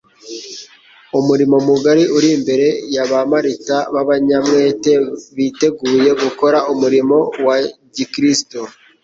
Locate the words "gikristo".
7.95-8.59